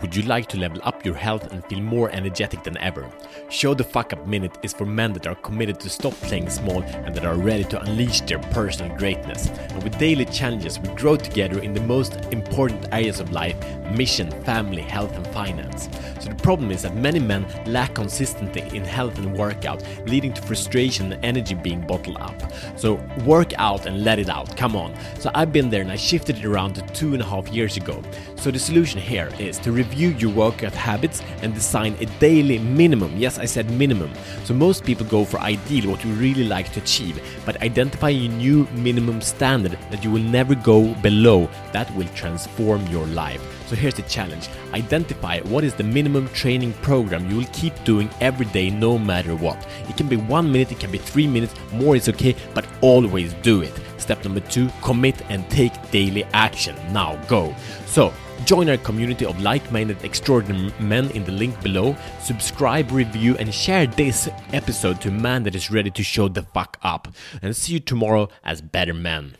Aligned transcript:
Would 0.00 0.14
you 0.14 0.22
like 0.22 0.46
to 0.48 0.58
level 0.58 0.80
up 0.84 1.04
your 1.04 1.16
health 1.16 1.50
and 1.50 1.64
feel 1.64 1.80
more 1.80 2.08
energetic 2.10 2.62
than 2.62 2.78
ever? 2.78 3.10
Show 3.50 3.74
the 3.74 3.82
Fuck 3.82 4.12
Up 4.12 4.24
Minute 4.28 4.56
is 4.62 4.72
for 4.72 4.86
men 4.86 5.12
that 5.14 5.26
are 5.26 5.34
committed 5.34 5.80
to 5.80 5.90
stop 5.90 6.12
playing 6.12 6.50
small 6.50 6.82
and 6.82 7.12
that 7.16 7.24
are 7.24 7.34
ready 7.34 7.64
to 7.64 7.80
unleash 7.82 8.20
their 8.20 8.38
personal 8.38 8.96
greatness. 8.96 9.48
And 9.48 9.82
with 9.82 9.98
daily 9.98 10.24
challenges, 10.24 10.78
we 10.78 10.88
grow 10.90 11.16
together 11.16 11.58
in 11.60 11.74
the 11.74 11.80
most 11.80 12.14
important 12.32 12.86
areas 12.92 13.18
of 13.18 13.32
life 13.32 13.56
mission, 13.90 14.30
family, 14.44 14.82
health, 14.82 15.14
and 15.16 15.26
finance. 15.28 15.88
So 16.20 16.28
the 16.28 16.34
problem 16.42 16.70
is 16.70 16.82
that 16.82 16.94
many 16.94 17.18
men 17.18 17.46
lack 17.66 17.94
consistency 17.94 18.60
in 18.76 18.84
health 18.84 19.18
and 19.18 19.36
workout, 19.36 19.82
leading 20.06 20.32
to 20.34 20.42
frustration 20.42 21.12
and 21.12 21.24
energy 21.24 21.54
being 21.54 21.86
bottled 21.86 22.18
up. 22.18 22.34
So 22.76 22.94
work 23.24 23.52
out 23.58 23.86
and 23.86 24.04
let 24.04 24.18
it 24.18 24.28
out, 24.28 24.56
come 24.56 24.76
on. 24.76 24.94
So 25.18 25.30
I've 25.34 25.52
been 25.52 25.70
there 25.70 25.82
and 25.82 25.90
I 25.90 25.96
shifted 25.96 26.38
it 26.38 26.44
around 26.44 26.82
two 26.94 27.14
and 27.14 27.22
a 27.22 27.24
half 27.24 27.48
years 27.48 27.76
ago. 27.76 28.02
So 28.36 28.50
the 28.50 28.58
solution 28.58 29.00
here 29.00 29.30
is 29.38 29.58
to 29.60 29.72
review 29.88 30.10
your 30.10 30.30
workout 30.30 30.74
habits 30.74 31.22
and 31.42 31.54
design 31.54 31.96
a 32.00 32.06
daily 32.20 32.58
minimum. 32.58 33.16
Yes, 33.16 33.38
I 33.38 33.46
said 33.46 33.70
minimum. 33.70 34.12
So 34.44 34.54
most 34.54 34.84
people 34.84 35.06
go 35.06 35.24
for 35.24 35.40
ideal, 35.40 35.90
what 35.90 36.04
you 36.04 36.12
really 36.12 36.44
like 36.44 36.72
to 36.72 36.80
achieve, 36.80 37.20
but 37.46 37.60
identify 37.62 38.10
a 38.10 38.28
new 38.28 38.66
minimum 38.72 39.20
standard 39.20 39.78
that 39.90 40.04
you 40.04 40.10
will 40.10 40.22
never 40.22 40.54
go 40.54 40.94
below 40.94 41.48
that 41.72 41.94
will 41.96 42.08
transform 42.08 42.86
your 42.88 43.06
life. 43.06 43.57
So 43.68 43.76
here's 43.76 43.94
the 43.94 44.02
challenge 44.02 44.48
identify 44.72 45.40
what 45.40 45.62
is 45.62 45.74
the 45.74 45.84
minimum 45.84 46.28
training 46.30 46.72
program 46.74 47.28
you 47.30 47.36
will 47.36 47.52
keep 47.52 47.74
doing 47.84 48.08
every 48.20 48.46
day, 48.46 48.70
no 48.70 48.98
matter 48.98 49.36
what. 49.36 49.58
It 49.88 49.96
can 49.96 50.08
be 50.08 50.16
one 50.16 50.50
minute, 50.50 50.72
it 50.72 50.80
can 50.80 50.90
be 50.90 50.98
three 50.98 51.26
minutes, 51.26 51.54
more 51.72 51.94
is 51.94 52.08
okay, 52.08 52.34
but 52.54 52.66
always 52.80 53.34
do 53.34 53.60
it. 53.60 53.74
Step 53.98 54.24
number 54.24 54.40
two 54.40 54.70
commit 54.82 55.20
and 55.28 55.48
take 55.50 55.90
daily 55.90 56.24
action. 56.32 56.74
Now 56.92 57.16
go. 57.26 57.54
So, 57.86 58.12
Join 58.44 58.70
our 58.70 58.76
community 58.76 59.26
of 59.26 59.40
like 59.40 59.70
minded 59.72 60.04
extraordinary 60.04 60.72
men 60.78 61.10
in 61.10 61.24
the 61.24 61.32
link 61.32 61.60
below. 61.60 61.96
Subscribe, 62.22 62.90
review, 62.92 63.36
and 63.36 63.52
share 63.52 63.86
this 63.86 64.28
episode 64.52 65.00
to 65.00 65.08
a 65.08 65.12
man 65.12 65.42
that 65.42 65.56
is 65.56 65.70
ready 65.70 65.90
to 65.90 66.02
show 66.04 66.28
the 66.28 66.42
fuck 66.42 66.78
up. 66.82 67.08
And 67.42 67.54
see 67.54 67.74
you 67.74 67.80
tomorrow 67.80 68.28
as 68.44 68.60
better 68.60 68.94
men. 68.94 69.36